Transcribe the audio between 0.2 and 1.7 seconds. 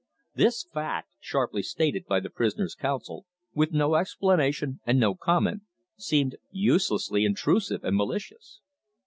This fact, sharply